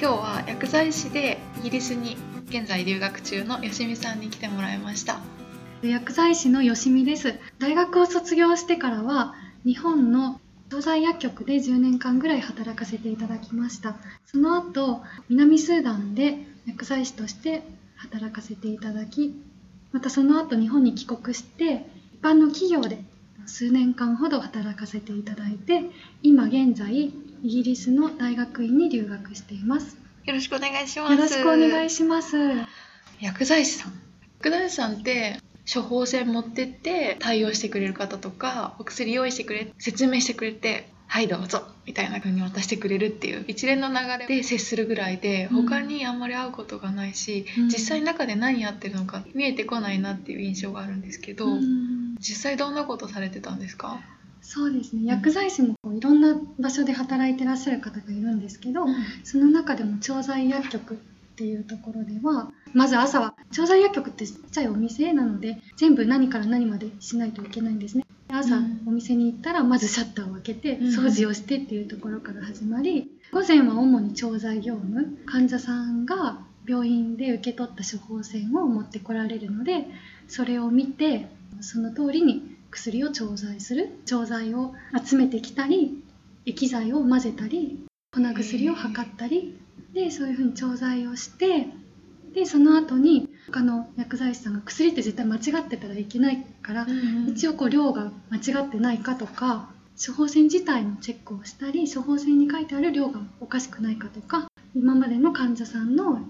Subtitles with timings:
[0.00, 2.16] 今日は薬剤師でイギリスに
[2.46, 5.18] 現在留学中のよしみさんに来てもらいました。
[5.82, 7.34] 薬剤師のよしみです。
[7.58, 9.34] 大学を卒業してからは
[9.64, 10.40] 日本の
[10.70, 13.96] 調剤薬局で10年間ぐらい働かせていただきました。
[14.24, 17.64] その後南スーダンで薬剤師として
[17.96, 19.34] 働かせていただき
[19.90, 23.02] またその後日本に帰国して一般の企業で
[23.46, 25.90] 数年間ほど働かせていただいて
[26.22, 29.96] 今現在イギリスの大学院に留学しています。
[30.24, 31.12] よろしくお願いします。
[31.12, 32.36] よろしくお願いします。
[33.20, 33.92] 薬剤師さん。
[34.38, 35.40] 薬剤師さんって
[35.72, 54.00] 処方箋持ってって対応してくれる方とかお薬用意してくれ説明してくれてはいどうぞみたいな風に渡してくれるっていう一連の流れで接するぐらいで他にあんまり会うことがないし、うん、実際中で何やってるのか見えてこないなっていう印象があるんですけど、うん、実際どんなことされてたんですか？
[54.40, 55.02] そうですね。
[55.04, 58.94] 薬剤師もこういろんな場所で働いてらっしゃる方がいるんですけど、うん、
[59.24, 60.96] その中でも調剤薬局っ
[61.36, 68.04] ていうところではまず朝は調剤薬局ってちっちゃいお店なので全部何から何までしないといけないんですね。
[68.30, 79.86] 朝お店に行ったらまずシャッターを開けて掃除をしてっていうところから始まり午前は主に調剤業務患者さんが病院で受け取った処方箋を持ってこられるので
[80.28, 81.28] それを見て
[81.60, 84.74] その通りに薬を調剤する調剤を
[85.04, 86.02] 集めてきたり
[86.46, 89.58] 液剤を混ぜたり粉薬を測ったり
[89.92, 91.66] でそういうふうに調剤をして
[92.34, 96.92] でその後に他の薬剤師さんが薬って絶対間違ってたらいけないから、うんう
[97.26, 99.70] ん、一応こう量が間違ってないかとか
[100.04, 106.20] 処方箋自体のチェックをしたり処方箋に書いてある量がおかしくないかとか今までの患者さんの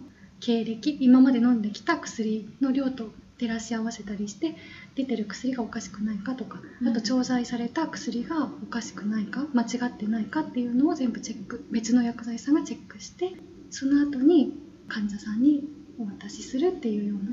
[0.40, 4.54] 経歴今まで飲んできた薬の量と照らし合わせたりして
[4.94, 13.32] 出てる薬がおかしくないかとかあと調剤された薬がおかしくないか間違ってないかっていうのを全部チェック別の薬剤師さんがチェックして
[13.70, 14.52] その後に
[14.88, 15.62] 患者さんに
[15.98, 17.30] お渡しするっていうような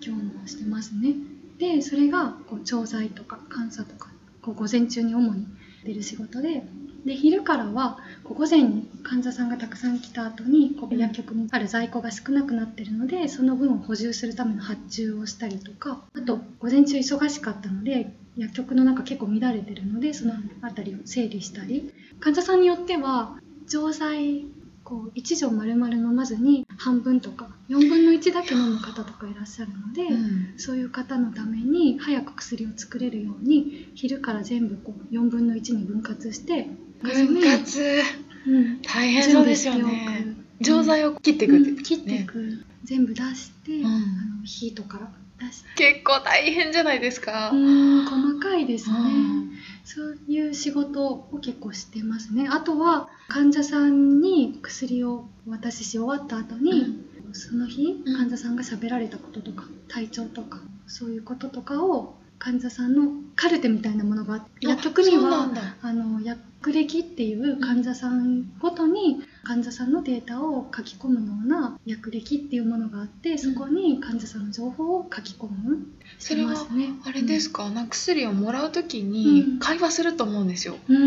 [0.00, 1.14] 業務をしてますね。
[1.58, 4.10] でそれがこう調剤とか監査とか
[4.40, 5.46] こう午前中に主に
[5.84, 6.62] 出る仕事で
[7.04, 21.92] で昼からは午前に患者さんがたくさん来た後に薬局にある在庫が少なくなってるのでその分を補充するための発注をしたりとかあと午前中忙しかったので薬局の中結構乱れてるのでその辺りを整理したり。
[22.20, 24.44] 患者さんによっては錠剤
[24.84, 36.68] こう1錠丸々飲まずに半分とか4分の1だけ飲む方とかいらっしゃるので、うん、そういう方のために早く薬を作れるように昼から全部こう4分の1に分割して
[37.02, 38.02] 分割、
[38.46, 40.36] うん、大変そうですよね。
[40.60, 41.58] 錠剤を切っていく。
[41.58, 44.98] って、うん、切っていく、全部出して、あのヒートか。
[44.98, 45.10] ら
[45.74, 47.50] 結構大変じゃないですか。
[47.50, 48.96] うん細かいですね、
[49.84, 52.48] そういう仕事を結構してますね。
[52.50, 56.72] あとは患者さんに薬をお渡しし終わった後に、
[57.26, 65.50] うん、その日患者さんが喋られたこととか体調とかそういうこととかを患者さんのカルテみたいなものが薬局には
[65.82, 66.40] あの薬
[66.72, 75.86] 歴っていう患者さんごとに患者さんのデータを書き込むような薬歴っていうものがあってそこに患者さんの情報を書き込む、
[76.18, 76.54] それは
[77.06, 81.04] あれですか、うん、な薬をもらう時に会話すると思うんですよ、うんうん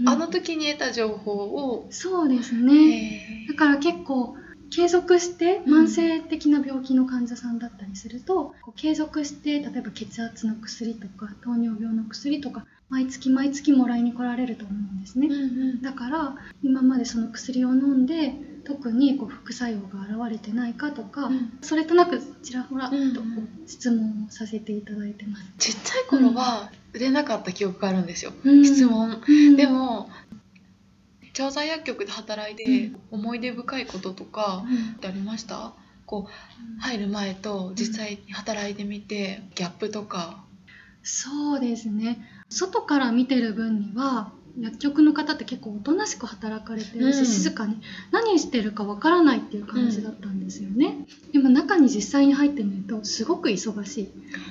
[0.00, 1.86] うん、あの時に得た情報を。
[1.90, 3.46] そうですね。
[3.48, 4.36] だから結構
[4.70, 15.36] 継続して慢性的な病気の患者さんだったりすると、うん、継続して例えば血圧の薬とか糖尿病の薬とか毎月毎月もらいに来られると思うんですね、うんう
[15.74, 18.34] ん、だから今までその薬を飲んで
[18.64, 22.96] 特にこう副作用が現れてないかとか、うん、それとなくちらほらと
[23.66, 28.32] 質問をさせていただいてます、ちっちゃい頃は売れなかった記憶があるんですよ、
[28.64, 29.20] 質問、
[29.56, 30.10] でも
[31.36, 34.64] 調剤薬局で働いて思い出深いこととか
[34.96, 35.74] ってありました、
[36.06, 40.42] こう入る前と実際に働いてみてギャップとか。
[41.02, 42.26] そうですね。
[42.48, 47.82] 外から見てる分には薬局の方って結構おとなしく働かれてるし、うん、静かに
[48.12, 54.08] 何してるかわからないっていう感じだったんですよね、うん、でも中に実際に入ってみるとすごく忙しい。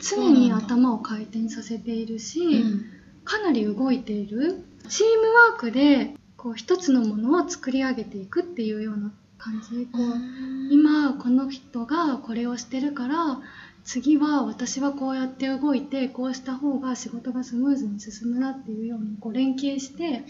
[0.08, 2.86] 常に頭を回転させているし、うん、
[3.24, 4.64] かなり動いている。
[4.88, 6.14] チームワークで
[6.45, 9.88] こう一つのものを作り上げていくっていうような感じ。
[9.88, 13.42] こう今この人がこれをしてるから
[13.83, 20.24] 次は私はこうやって動いてこうした方が仕事がスムーズに進むなっていうようにこう連携して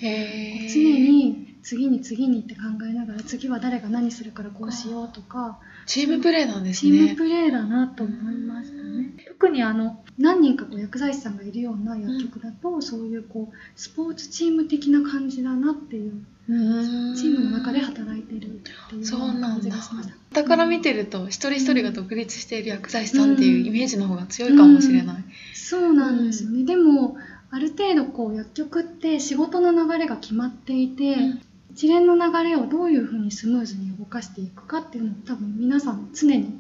[0.74, 6.92] 常に次に次にって考えながら次は誰が何するからこうしようとかチームプレーなんですね。
[6.92, 8.82] チームプレーだなと思いましたね。
[8.84, 17.16] うん特にあの何人かこう薬剤師さんがいるような薬局だと、そういうこうスポーツチーム的な感じだなっていううん。
[17.16, 18.50] チームの中で働いてるっ
[18.90, 20.42] ていうそうような感じがしました。
[20.42, 20.48] だ。
[20.48, 25.24] から見てると一人一人が独立している薬剤師さんっていうイメージの方が強いかもしれない、
[25.54, 27.18] そうなんですよね、でも
[27.50, 31.42] ある程度こう薬局って仕事の流れが決まっていて、うん。
[31.72, 36.58] 一連の流れをどういうふうにスムーズに動かしていくかっていうのを多分皆さん常に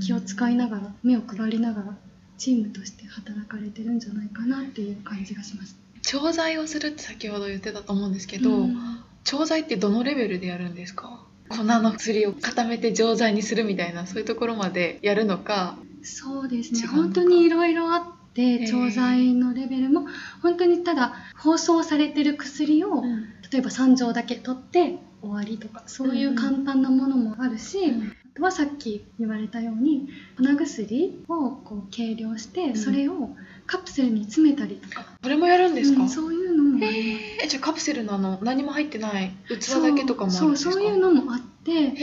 [0.00, 1.96] 気を使いながら、目を配りながら
[2.36, 5.76] チームとして働かれてるんじゃないかなっていう感じがします。
[6.02, 9.00] 調剤をするって先ほど言ってたと思うんですけど、うん。
[9.24, 11.24] 調剤ってどのレベルでやるんですか？
[11.48, 15.76] 粉の薬を固めて錠剤にするみたいなそういうところまでやるのか？
[16.02, 16.86] そうですね。
[16.86, 20.06] 本当にいろいろあって調剤のレベルも
[20.42, 23.02] 本当にただ包装されてる薬を、
[23.50, 30.08] 例えば3錠だけ取って終わりとかそういう簡単なものもあるし、あとはさっき言われたように
[30.38, 32.76] 粉薬をこう計量して、ん。
[32.76, 33.30] それを
[33.66, 37.48] カプセルに詰めたりとか、それもやるんですか、うんそういうのもあります。
[37.48, 40.72] じゃあカプセルのあの何も入ってない器だけとかもあるんですか？
[40.72, 41.94] そうそういうのもあってへ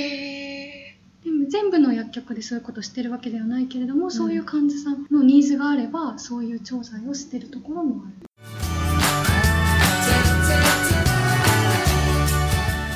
[0.91, 8.13] えでも全部の薬局でそういうことをしてるわけではないけれども、そういう患者さんのニーズがあればそういう調査をしてるところもある。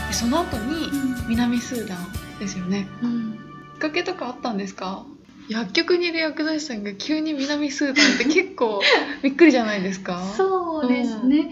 [0.09, 0.89] でその後に
[1.27, 1.97] 南スーダン
[2.39, 2.87] ですよね。
[3.03, 3.33] うん。
[3.75, 5.05] きっかけとかあったんですか？
[5.49, 8.81] 薬局にいる薬剤師さんが急に南スーダンって結構
[9.23, 10.21] びっくりじゃないですか？
[10.37, 11.49] そうですね、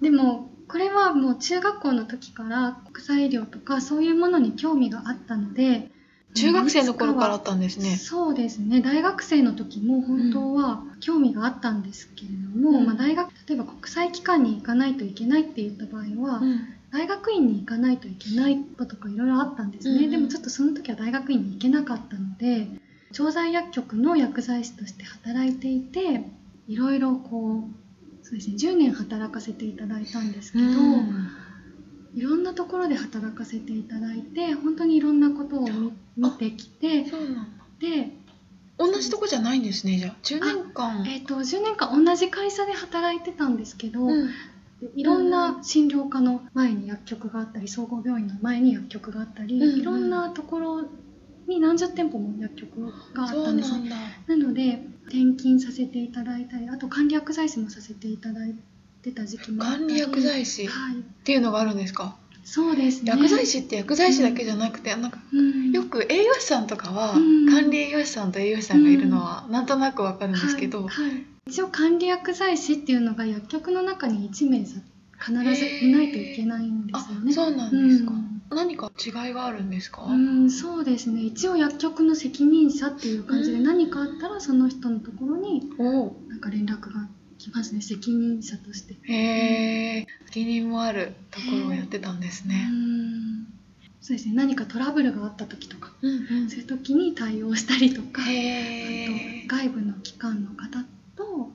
[0.00, 5.90] でもこれはもう中学校の時から国際医療とかそういうものに興味があったので
[6.34, 7.96] 中学生の頃からあいったんですね。
[7.96, 8.80] そうですね。
[8.80, 12.86] 大学生の時も本当は興味があったんですけれども、うん。
[12.86, 16.68] まあ、大学例えば国際機関に行かないといけないって言った場合は、うん。
[16.92, 20.04] 大学院に行かないといけないこととかいろいろあったんですね、うん。
[20.04, 22.68] うんでもちょっとその時は大学院に行けなかったので
[23.12, 26.24] 調剤薬局の薬剤師として働いていて
[26.68, 27.80] いろいろこう
[28.22, 30.64] そうですね10年働かせていただいたんですけど、
[32.14, 37.04] いろんなところで働かせていただいて本当にいろんなことを見見てきて
[37.78, 38.10] で、
[38.78, 40.16] 同じとこじゃないんですねじゃあ。
[40.22, 41.04] 10年間。
[41.06, 44.30] えー、と10年間同じ会社で働いてたんですけど、うん。
[44.96, 49.80] いろんな診療科の前に薬局があったり総合病院の前に薬局があったり、うんうん。
[49.80, 50.82] いろんなところ
[51.46, 53.72] に何十店舗も薬局があったんです
[54.26, 58.54] なので転勤させていただいたりあと管理薬剤師もさせていただい
[59.02, 59.84] てた時期もあったり。
[59.86, 60.96] 管理薬剤師っはい。
[61.24, 62.16] ていうのがあるんですか？
[62.44, 63.12] そうですね。
[63.12, 67.46] 薬剤師って薬剤師だけじゃなくてなんかうんよく栄養士さんとかはうん。
[67.50, 71.08] 管理栄養士さんと栄養士さんがいるのはなんとなくわかるんですけど、はい。
[71.10, 71.24] はい。
[71.46, 74.80] 一応管理薬剤師っていうのが薬局の中に1名さ
[75.18, 77.32] 必ずいないといけないんですよね。
[77.32, 78.42] あそうなんですか、うん。
[78.50, 81.22] 何か違いがあるんですか、うん、そうですね。
[81.22, 83.64] 一応薬局の責任者っていう感じでうん。
[83.64, 85.68] 何かあったらその人のところに
[86.28, 87.08] なんか連絡が
[87.40, 88.94] 来ますね責任者として。
[89.10, 93.46] へえ責任もあるところをやってたんですうね、ん。
[94.00, 94.34] そうですね。
[94.34, 96.50] 何かトラブルがあった時とかうんうん。
[96.50, 100.80] そういう時に対応したりとかあと外部の機関の方
[101.16, 101.50] と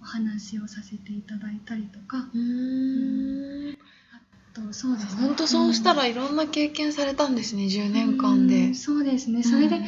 [0.00, 2.28] お話をさせていただいたりとか。
[2.32, 3.74] うーん。
[3.74, 5.22] あとそうですね。
[5.22, 8.68] 本当そうしたらいろんな経験されたんですね10年間で。
[8.68, 8.74] うん。
[8.76, 9.42] そうですね。
[9.42, 9.80] それで、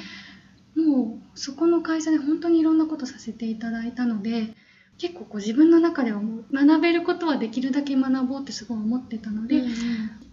[0.74, 4.54] もうそこの会社で本当にいろんなことさせていただいたので
[4.98, 9.74] 結構こう自分の中ではもう学べることはできるだけ学ぼうってすごい思ってたので、うんうん。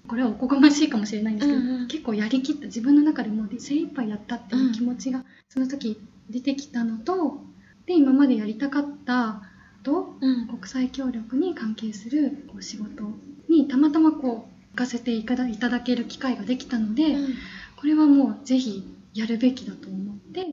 [0.08, 1.88] これはおこがましいかもしれないんですけど、うんうん。
[1.88, 7.42] 結構やりきった自分の中でもう精一杯やったっていう気持ちがその時出てきたのと
[7.86, 9.42] で今までやりたかった
[9.84, 10.48] とうん。
[10.48, 13.04] 国際協力に関係するこう仕事
[13.50, 17.34] にたまたまこう行かせていただける機会ができたので、うん。
[17.78, 20.48] これはもうぜひやるべきだと思って、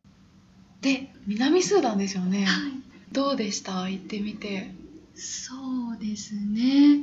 [0.80, 2.72] で南スーダンですよね、はい、
[3.12, 3.88] どうでした？
[3.88, 4.70] 行ってみて。
[5.14, 5.54] そ
[5.94, 7.00] うですね。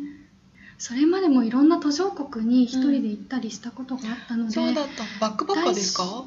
[0.77, 6.23] それまでもいろんな途上国に一人で行ったりしたことがあったので、そうだったバックパッカーですか？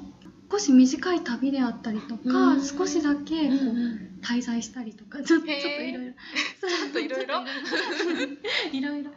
[0.52, 6.12] 少し短い旅であったりとか、うん少しだけこう、うん滞在したりとかちょっといろいろ。
[6.12, 7.42] ちょっといろいろ。
[8.72, 9.10] いろいろ？
[9.10, 9.16] で、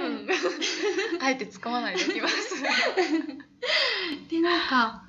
[0.00, 0.28] うん。
[1.20, 2.34] あえて使わないでおきます。
[4.30, 5.02] でなんか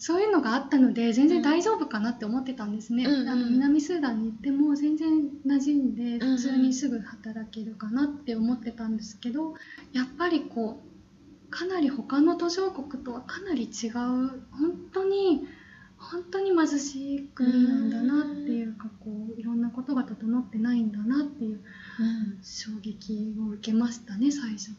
[0.00, 3.28] そういうのがあったので全然大丈夫かなって思ってたんですね、うんうん。
[3.28, 9.54] あの南スーダンに行っても全然馴染んで普通にすぐ働けるかなって思ってたんですけど
[9.92, 13.92] やっぱりこうかなり他の途上国とはかなり違う。
[13.92, 14.40] 本
[14.90, 15.46] 当に
[15.98, 21.60] 本当に貧しい国なんだなっていうかこういろんなことが整ってないんだなっていう
[22.42, 24.70] 衝撃を受けましたね最初。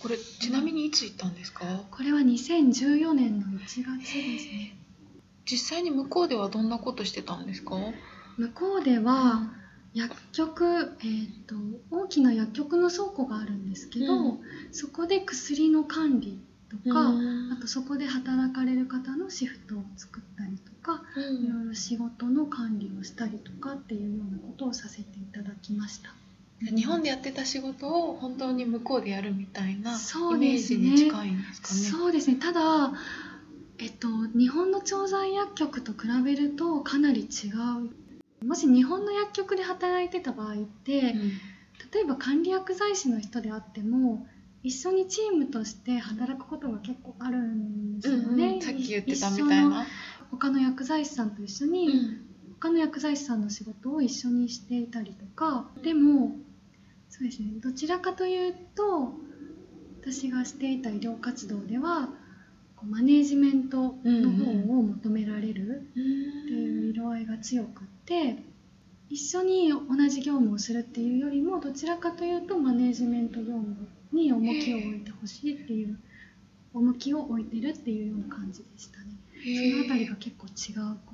[0.00, 1.64] これちなみにいつ行ったんですか？
[1.90, 4.76] これは2014年の1月ですね。
[5.44, 7.76] 実際に向こうではどんなことしてたんですか？
[8.38, 9.52] 向こうでは
[9.94, 11.54] 薬局、えー、と
[11.90, 14.38] 大きな薬局の倉庫があるんですけど、うん。
[14.72, 16.38] そこで薬の管理
[16.70, 17.52] とか、うん。
[17.52, 26.14] あとそこで働かれる方のシフトを作ったりとか、いろいろ仕事の管理をしたりとかっていうようなことをさせていただきました。
[26.70, 31.80] 日本でやってた仕事を本当に向こうでやるみたいなイメージに近いんですかね。
[31.80, 32.36] そうですね。
[32.36, 32.92] ただ、
[33.78, 37.48] えっと、日本の調剤薬局と比べるとかなり違
[38.40, 38.46] う。
[38.46, 41.32] もし日本の薬局で働いてた場合って、うん。
[41.92, 44.26] 例えば管理薬剤師の人であっても
[44.62, 49.86] 一緒にチームとして働くことが結構あるんですよね、さっき言ってたみたいな。
[50.30, 52.18] 他の薬剤師さんと一緒に、
[52.60, 55.68] 他の薬剤師さんの仕事を一緒にしていたりとか。
[55.82, 56.36] でも
[57.12, 57.48] そうですね。
[57.60, 59.12] どちらかというと
[60.00, 62.08] 私がしていた医療活動では
[62.74, 68.42] こうマネージメントの方を求められるっていう色合いが強くって
[69.10, 69.78] 一緒に同
[70.08, 73.76] じ業務をするっていうよりもどちらかというとマネージメント業務
[74.10, 75.98] に重きを置いてほしいっていう
[76.72, 79.04] 重きを置いてるっていうような感じでしたね。
[79.34, 81.12] そのあたりが結構違うこ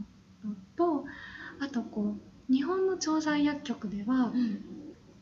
[0.77, 1.05] とと
[1.59, 2.15] あとこ
[2.49, 4.78] う日本の調剤薬局ではうん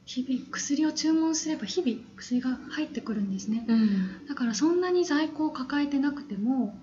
[0.06, 3.64] 日々薬を注文すれば日々薬が入ってくるんですね。
[3.66, 4.26] うん。
[4.28, 6.78] だからそんなに在庫を抱えてなくても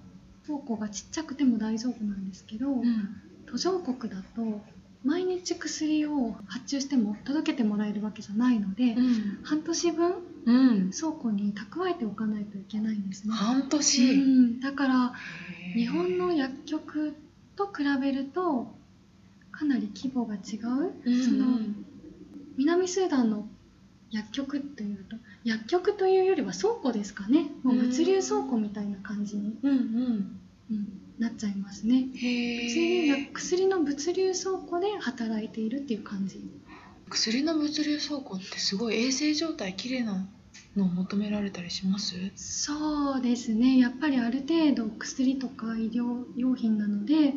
[0.46, 3.10] 倉庫がちっちゃくても大丈夫なんですけど、うん。
[3.46, 4.62] 途上国だと
[5.04, 9.40] 毎日薬を発注しても届けてもらえるわけじゃないので、うん。
[9.44, 10.14] 半年分
[10.46, 10.92] うん。
[10.92, 14.16] 倉庫に蓄えておかないといけないんですね、半う年。
[14.18, 15.14] ん、だから
[15.76, 17.16] 日本の薬局
[17.56, 18.68] と比べると
[19.52, 21.24] かなり規模が違う、うん。
[21.24, 21.60] その
[22.58, 23.48] 南スーダンの
[24.12, 30.40] 薬局というと薬局というよりは倉庫ですかねもう物流倉庫みたいな感じに、うんうん。
[30.72, 33.30] うんなっちゃいますねへ物流え。
[33.34, 36.40] 薬の物流倉庫で働いているっていう感じ
[37.10, 40.28] 薬の物流倉庫ってすごい衛生状態綺麗な
[40.76, 42.16] のを求められたりします？
[42.36, 43.78] そうですね。
[43.78, 47.34] やっぱりある程度薬とか医療用品なので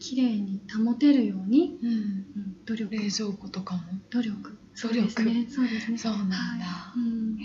[0.00, 1.90] 綺麗に保てるように、うん。
[1.90, 2.94] うん、努力。
[2.94, 3.82] 冷蔵庫とかも？
[4.10, 4.58] 努力。
[4.74, 5.46] そうですね。
[5.48, 5.98] そうですね。
[5.98, 6.36] そうなんだ。
[6.36, 6.56] は
[6.96, 6.98] い。
[6.98, 7.38] うん。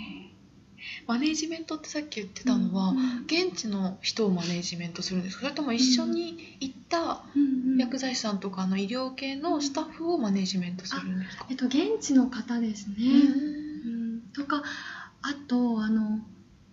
[1.06, 3.24] マネージメントってさっき言ってたのは、うん。
[3.26, 5.42] 現地の人をマネージメントするんですか？
[5.42, 7.78] それとも一緒に行ったうんうん。
[7.78, 11.46] 薬剤師さんとかの医療系のスタッフをマネージメントするんですか？
[11.50, 12.94] えっと現地の方ですね、
[13.84, 14.22] うん。
[14.32, 14.62] とか
[15.22, 16.20] あとあの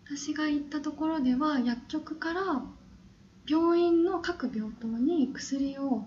[0.06, 2.64] 私が行ったところでは薬局から
[3.46, 6.06] 病院の各病棟に薬を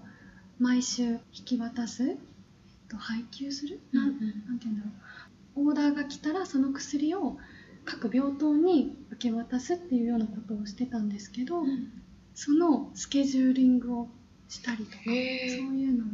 [0.58, 2.16] 毎週引き渡す、えっ
[2.88, 4.18] と、配給する、なんなん
[4.58, 4.90] て言うんだろ
[5.56, 5.68] う。
[5.68, 7.38] オーダーが来たらその薬を
[7.84, 11.62] 各病棟に受け渡すっていうようなことをしてたんですけど、
[12.34, 14.08] そのスケジューリングを
[14.48, 16.10] したりとか、そういうのも。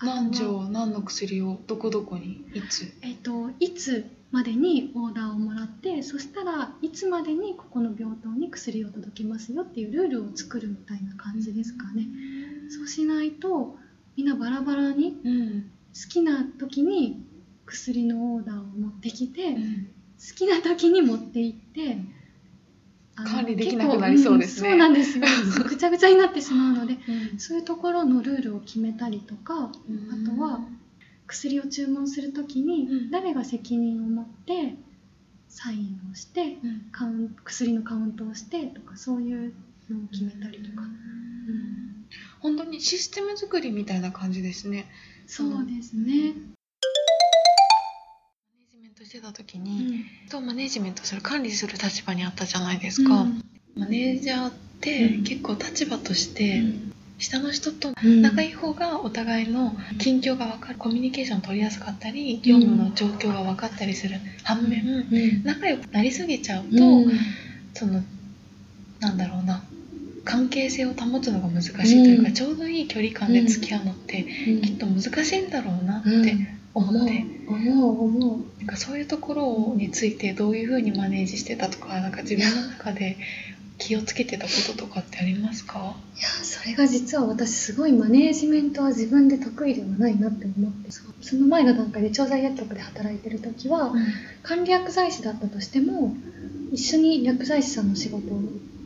[0.00, 2.92] 何錠何の薬をどこどこにいつ？
[3.02, 12.06] えっと、いつまでにオーダーをもらってそしたらいつまでにここの病棟に薬を届けますよっていうルールを作るみたいな感じですかね、
[12.68, 13.76] そうしないと
[14.16, 17.24] みんなバラバラにうん、好きな時に
[17.68, 19.88] 薬のオーダーを持ってきて、好うん。
[20.36, 21.98] きな時に持って行って
[23.14, 24.70] 管理できなくなりそうですね。
[24.70, 25.24] 結構んそうなんですよ。
[25.68, 27.38] ぐちゃぐちゃになってしまうのでうん。
[27.38, 30.60] そういうところのルールを決めたりとかあとは
[31.28, 33.10] 薬を注文する時にうん。
[33.10, 34.74] 誰が責任を持って
[35.48, 36.88] サインをしてうん。
[36.90, 39.52] カウン薬のカウントをしてとかそういう
[39.88, 40.82] のを決めたりとか、
[42.40, 44.86] 本当にシステム作りみたいな感じですね。
[45.26, 46.34] そうですね、マネ
[48.70, 53.44] ジメントしてた時うに、んとマネジメントする管理する立場にあったじゃないですか、うん。
[53.76, 56.62] マネージャーってうん結構立場として
[57.18, 58.22] 下の人とうん。
[58.22, 65.42] 仲いい方がお互いの近況が分かるコミュニケーション取りやすかったり業務の状況が分かったりする反面うん。
[65.44, 67.12] 仲良くなりすぎちゃうと、うん。
[67.74, 68.02] その
[69.00, 69.62] なんだろうな
[70.24, 72.34] 関係性を保つのが難しいというか、うん。
[72.34, 74.60] ちょうどいい距離感で付き合うのって、うん。
[74.62, 76.22] きっと難しいんだろうなっうん。
[76.22, 76.36] て
[76.74, 78.40] 思って、思う思う。
[78.58, 83.16] なんかそういうところについてどういうふうにマネージしてたとかなんか自分の中で
[83.78, 85.94] 気をつけてたこととかってありますか？
[86.16, 93.92] いやそれが実は私すごいマネージメントは自分で得意ではないなって思ってその前の段階で調剤薬局で働いてる時は、
[94.42, 96.14] 管理薬剤師だったとしても
[96.72, 98.40] 一緒に薬剤師さんの仕事を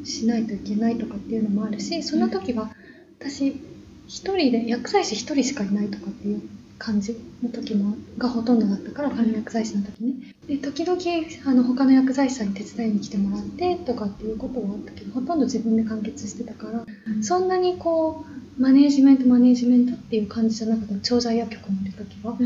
[0.05, 2.71] しないといけないとかっていうのもあるしその時は
[3.19, 3.61] 私
[4.09, 6.43] 一人で薬剤師一人しかいないとかっていう
[6.83, 10.15] 感じの時もがほとんどだったから管理薬剤師の時ね。
[10.49, 11.01] で時々
[11.47, 16.85] あの他の薬剤師さんに手伝いに来てもらってとかっていうことはあったけどほとんど自分で完結してたから
[17.23, 18.25] そんなにこ
[18.59, 22.37] うマネージメントマネージメントっていう感じじゃなくて調剤薬局にいる時は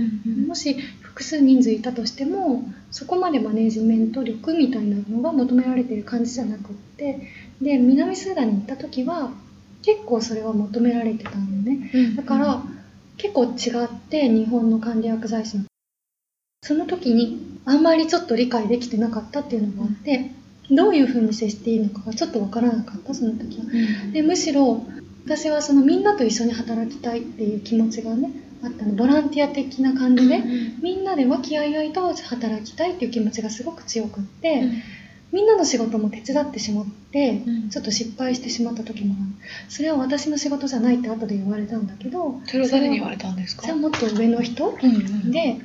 [0.47, 7.21] もし複数人数いたとしてもそこまでマネージメント力みたいなのが求められている感じじゃなくって
[7.63, 9.31] で南スーダンに行った時は
[9.83, 12.63] 結構それは求められてたんだよねだから
[13.17, 15.65] 結構違って日本の管理薬剤師の。
[16.63, 20.31] その時にあんまりちょっと理解できてなかったっていうのがあって
[20.71, 23.65] どういうふうに接していいのかがちょっとわからなかったその時は。
[24.13, 24.83] でむしろ
[25.25, 28.31] 私はそのみんなと一緒に働きたいっていう気持ちがね
[28.63, 28.95] あったの。
[28.95, 30.43] ボランティア的な感じで、
[30.83, 34.63] みんなで和気あいあいと働きたいっていう気持ちがすごく強くって、
[35.33, 37.69] みんなの仕事も手伝ってしまって、うん。
[37.71, 39.23] ちょっと失敗してしまった時もある。
[39.69, 43.63] それは私の仕事じゃないって後で言われたんだけどそれは誰に言われたんですか？
[43.63, 45.59] それはもっと上の人うんうんでやっ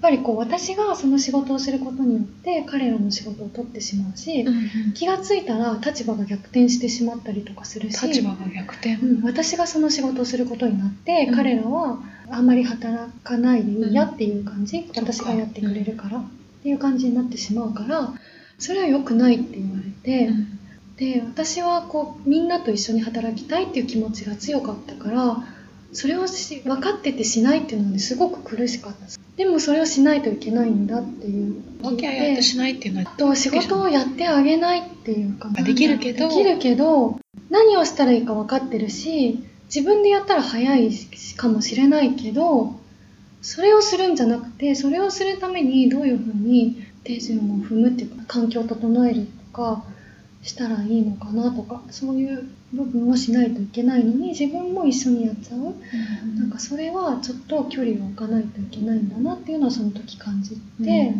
[0.00, 4.92] ぱりこう私がその仕事をすることによって彼らの仕事を取ってしまうし、うんうん。
[4.94, 8.94] 気がついたら立場が逆転してしまったりとかするし立場が逆転。
[8.94, 11.34] うん、私がその仕事をすることになって、うん。
[11.34, 11.98] 彼らは
[12.30, 16.22] あんまり働かないでいいやっていう感じ、私がやってくれるから、っ
[16.62, 18.14] ていう感じになってしまうから
[18.60, 20.58] それは良くないって言われて、うん。
[20.96, 25.38] で私はこうみんなと一緒に働きたいっていう気持ちが強かったから
[25.92, 28.98] それをし分かっててしないっていうのですごく苦しかった
[29.36, 31.62] でもそれをしないといけないんだっていう。
[31.82, 36.28] わけあいあいとしないっていうのはと仕事をやってあげないっていうかあできるけど。
[36.28, 39.42] できるけど何をしたらいいか分かってるし
[39.74, 40.90] 自分でやったら早い
[41.36, 42.78] かもしれないけど
[43.40, 49.84] それをするんじゃなくてそれをするためにどういうふうに手順を踏むっていうか環境を整えるとか
[50.42, 55.74] したらいいのかなとかそういう部分をしないといけないのに自分も一緒にやっちゃう。
[56.38, 61.14] なんかそれはちょっと距離を置かないといけないんだなっていうのはその時感じて。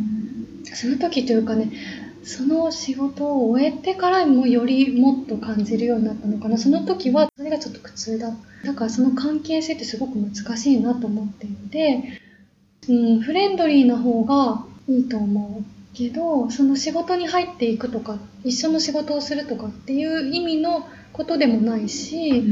[0.74, 1.72] その時というかね
[2.22, 6.58] その仕事を終えてからもよりもっと感じるようになったのかな。
[6.58, 8.30] その時はそれがちょっと苦痛だ
[8.64, 12.20] だからその関係性ってすごく難しいなと思っていて、
[12.88, 22.44] うん、フレンドリーな方がいいと思うけどその仕事に入っていくとか一緒の仕事をするとかっていう意味のことでもないし、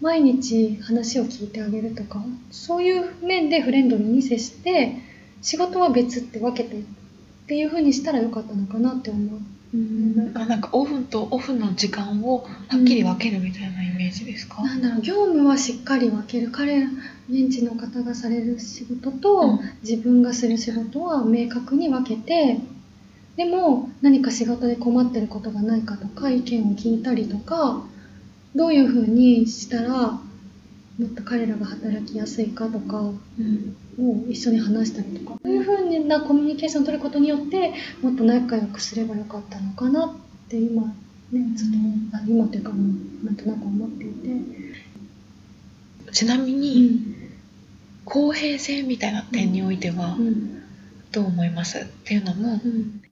[0.00, 4.96] 毎日話を聞いてあげるとかそういう面でフレンドリーに接して
[5.42, 6.82] 仕事は別って分けてっ
[7.46, 9.40] ていう風にしたらよかったのかなって思う。
[10.34, 16.88] あなんかオフとオフの時間をはっきり分けるみたいなイメージですか、なんだろう業務はしっかり分ける彼ら
[17.28, 19.60] 現地の方がされる仕事と、うん。
[19.82, 22.58] 自分がする仕事は明確に分けて
[23.36, 27.82] でも何か仕事で困ってることがないかとか意見を聞いたりとか
[28.54, 30.20] どういう風にしたらも
[31.06, 40.92] っと彼らが働きやすいかとかうんを一緒に話したりとかそういう風なコミュニケーションを取ることによってもっと仲良くすればよかったのかなって今ね
[41.56, 41.70] ちょっ
[42.10, 44.80] と、あ今というかもうなんとなく思っていて。
[46.12, 47.16] ちなみうに、ん
[48.04, 50.62] 公平性みたいな点においてはうん
[51.12, 52.60] どう思いますっていうのも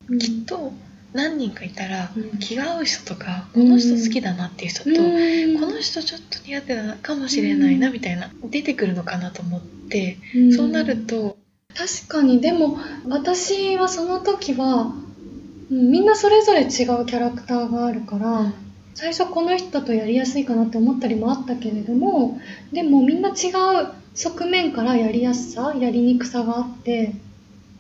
[0.09, 0.73] うんきっと
[1.19, 2.39] 何人かいたらうん。
[2.39, 5.61] 気が合う人とかうんこの人好きだなっていう人とうん。
[5.61, 10.53] この人ちょっと苦手だかもしれないなみたいな出てくるのかなと思ってうん。
[10.53, 11.37] そうなると
[11.75, 12.79] 確かにでも
[13.09, 15.09] 私はその時は、うん
[15.71, 18.55] みんなそれぞれ違うキャラクターがあるから
[18.95, 22.41] 最初この人とやりやすいかなって思ったりもあったけれども
[22.73, 27.13] でもみんな違う側面からやりやすさやりにくさがあって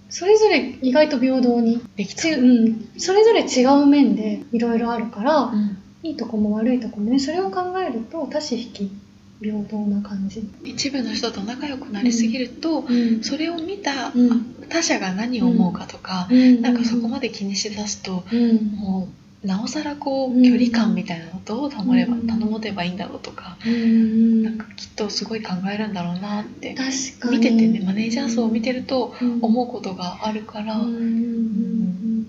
[0.09, 2.23] それぞれ意外と平等にできた。
[2.23, 5.79] ち、うん、それぞれ違う面でいろいろあるから、うん。
[6.03, 8.91] いいとこも悪いとこもねそれを考えると多子引き
[9.41, 13.23] 平等な感じ、一部の人と仲良くなりすぎるとうん。
[13.23, 14.55] それを見たうん。
[14.69, 16.63] 他者が何を思うかとかうん。
[16.63, 18.57] なんかそこまで気にしだすとうん。
[18.77, 22.27] もうなおさらこううん距離感みたいなのをどう保ればうん。
[22.27, 24.43] 頼もてばいいんだろうとかうん。
[24.43, 27.39] なんかきっとすごい考えるんだろうなって確かに。
[27.39, 29.39] 見ててねマネージャー層を見てるとうん。
[29.43, 32.27] 思うことがあるから、うん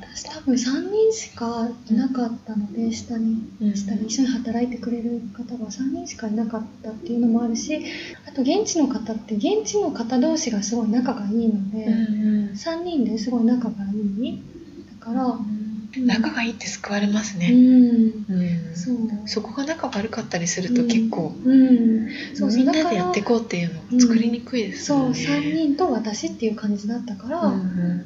[0.00, 3.76] 私多分3人しかいなかったので下にうん。
[3.76, 7.78] 下に一緒に働いてくれる方が3人しかいなかったっていうのもあるし
[8.26, 14.40] あと現地の方って現地の方同士がすごい仲がいいので、うん3人ですごい仲がいい。
[14.98, 15.65] だから、うん
[16.00, 18.24] 仲がいいって救われますね、うん。
[18.28, 18.76] うん。
[18.76, 18.96] そう。
[19.26, 22.08] そこが仲悪かったりすると結構、うん。
[22.34, 27.40] そうそうみんなでやっていこうっていうのを作りにくいですそうよね、3人と私っていう感じだったから、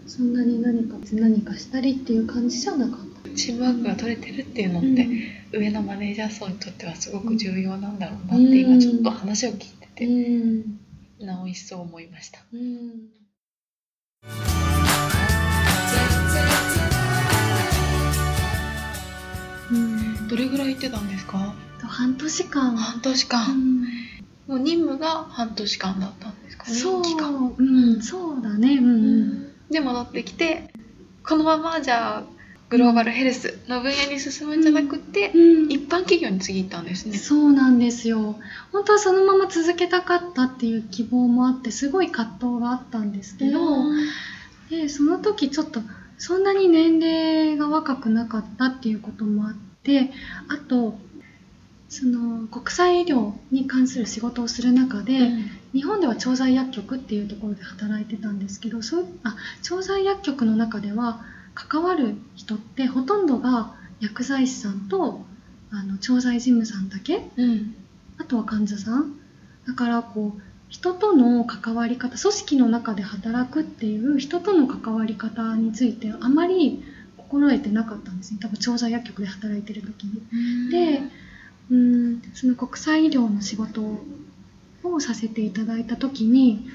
[0.06, 3.30] そんなに何か何かしたりっていう感じじゃなかった。
[3.36, 4.94] チームワークが取れてるっていうのっうん。
[4.94, 5.06] て、
[5.52, 10.78] 上のマネージャー層にとってはすごく重要なんだろうなって今ちょっと話を聞いててうん。
[11.20, 12.40] なお一層思いました。
[12.52, 13.19] うんうん
[20.80, 21.54] ってたんですか？
[21.78, 22.76] と半年間。
[22.76, 23.80] 半年間、うん。
[24.48, 26.64] もう任務が半年間だったんですか？
[26.64, 27.02] そう。
[27.02, 27.54] 任期間。
[27.58, 28.76] うん、そうだね。
[28.76, 29.52] うんうん。
[29.70, 30.72] で戻ってきて
[31.24, 32.22] このままじゃあ
[32.70, 35.70] グローバルヘルスの分野に進むんじゃなくて、うん。
[35.70, 37.18] 一般企業に次行ったんですね。
[37.18, 38.36] そうなんですよ。
[38.72, 43.60] 本当はそのまま続けたかったっていう希望もあってすごい葛藤があったんですけど、
[44.70, 45.80] でその時ちょっと
[46.16, 49.69] そんなに年齢が若くなかったっていうこともあって
[50.48, 50.98] あと
[51.90, 55.50] その国際医療に関する仕事をする中で、うん。
[55.72, 61.20] 日本では調剤薬局っていうところで働いてたんですけどそうあ調剤薬局の中では
[61.54, 65.20] 関わる人ってほとんどが薬剤師さんと
[65.70, 67.74] あの調剤事務さんだけうん。
[68.18, 69.16] あとは患者さん。
[69.66, 76.84] だからこう人との関わり方組織の中で働くっていう人との関わり方についてあまり
[77.30, 78.38] 心得てなかったんですね。
[78.42, 80.70] 多分調剤薬局で働いてる時に。
[80.70, 81.02] で
[81.70, 83.80] うんその国際医療の仕事
[84.82, 86.68] をさせていただいた時に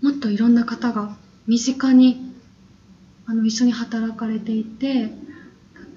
[0.00, 1.14] もっといろんな方が
[1.46, 2.32] 身近に
[3.26, 5.10] あの一緒に働かれていて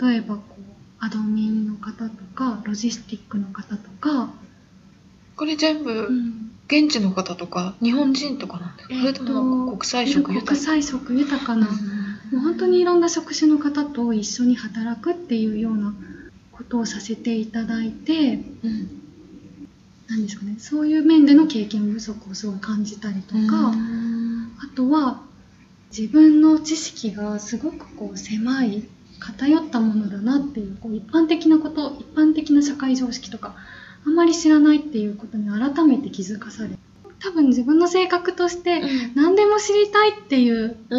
[0.02, 0.62] 例えばこう
[1.00, 4.34] アドミンの方とかロジスティックの方とか、
[5.36, 6.52] これ全部うん。
[6.72, 11.68] 現地の方とか日本人とかなんですか、それとも国際色豊か国際色豊かな、
[12.32, 15.94] もう本当にいろんな職種の方と一緒に働くっていうような
[16.52, 19.02] ことをさせていただいてうん。
[20.08, 20.56] なんですかね。
[20.60, 23.40] そういう面での経験不足をすごい感じたりとか、
[23.70, 24.58] うん。
[24.60, 25.22] あとは
[25.96, 28.84] 自分の知識がすごくこう狭い
[29.20, 33.56] 偏ったものだなっていうこう一般的なこと一般的な社会常識とか
[34.06, 36.70] あんまり知らないっていうことに改めて気づかされ
[37.24, 38.82] 多分自分の性格として
[39.16, 40.98] 何でも知りたいっていうう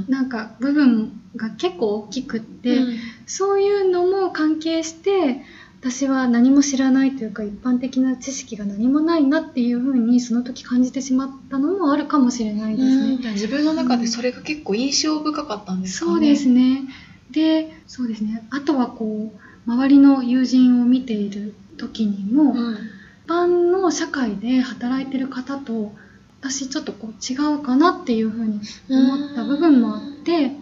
[0.00, 2.78] んなんか部分が結構大きくって、
[3.26, 5.42] そういうのも関係して
[5.80, 13.14] 私は何も知らないというか一般的な知識が何もないなっていうふうにその時感じてしまったのもあるかもしれないですね。
[13.14, 16.82] うん自分の中でそれが結構印象深かったんですかねそうですね。
[17.30, 18.46] で、そうですね。
[18.50, 25.92] あとはこう周りの友人を見ている時にも、うん一般の社会で働いてる方と
[26.40, 30.52] 私ちょっとこう違うかなっていうふうに思った部分もあって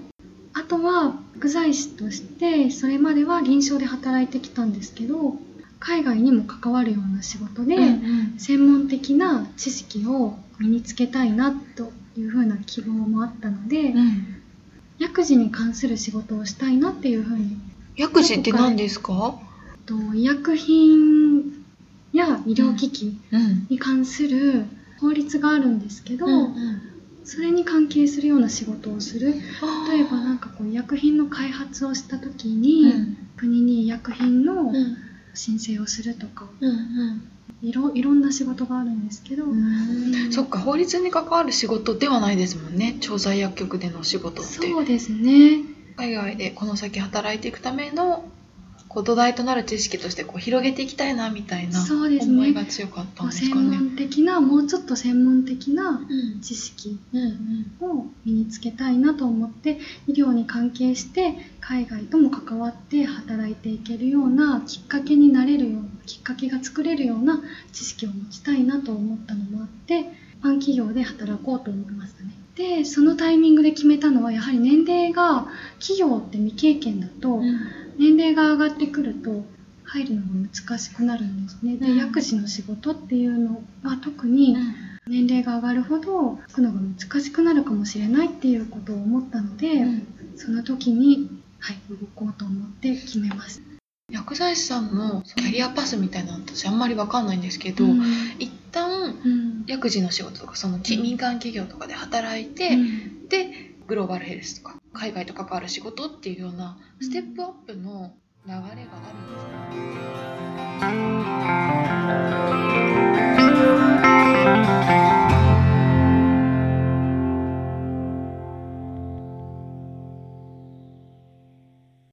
[0.53, 5.37] あとは薬剤師としてそれまでは臨床で働いてきたんですけど
[5.79, 14.43] 海外にも関わるような仕事で、うん専門的な知識を身につけたいなというふうな希望もあったので、うん。
[14.99, 17.57] 薬事に関する仕事をしたいなっていうふうに。
[17.97, 19.39] 薬事って何ですか？
[19.87, 21.60] と医薬品
[22.13, 23.67] や医療機器うん。
[23.69, 24.65] に関する
[25.01, 26.27] 法律があるんですけど、
[27.25, 29.35] それに関係するような仕事をする。
[29.89, 32.93] 例えばなんかこう医薬品の開発をした時に、
[33.37, 34.73] 国に医薬品の
[35.35, 36.47] 申請をするとか
[37.63, 39.45] いろいろんな仕事があるんですけど、
[40.31, 42.97] そっか法律に関わる仕事ではないですもんね。
[43.01, 44.53] 調剤薬局での仕事って。
[44.53, 45.63] そうですね。
[45.97, 48.25] 海外でこの先働いていくための
[48.91, 53.79] こう土台となる知識としてこう広げていきたいなみたいな思いが強かったんです専かね。
[53.79, 67.41] 門的なもうちょっと専門的なうん知識うんを身につけたいなと思って医療に関係して海外とも関わって働いていけるようなきっかけになれるようなきっかけが作れるような
[67.73, 72.31] 知識を持ちたいなと思ったのもあって一般企業で働こうと思いましたね。
[72.57, 75.47] でそのタイミングで決めたのはやはり年齢が
[75.79, 79.45] 企業って未経験だとうん年齢が上がってくると
[79.85, 81.77] 入るのが難しくなるんですね。
[81.77, 81.99] でうん。
[81.99, 84.57] 薬事の仕事っていうのは特に
[85.07, 90.07] 年齢が上がるほどつくのが難しくなるかもしれないっていうことを思ったので、うん。
[90.37, 93.63] その時に、はい、動こうと思って決めました。
[94.11, 98.03] 薬剤師さんのキャリアパスみたいなの私あんまりわかんないんですけど、うん。
[98.39, 99.65] 一旦うん。
[99.67, 103.29] 薬事の仕事とかそのき民間企業とかで働いて、うん。
[103.29, 108.13] でグローバルヘルスとか海外と関わる仕事っていうようなステップアップの
[108.47, 108.87] 流れがあるんで
[109.41, 109.47] す
[115.57, 115.60] ね。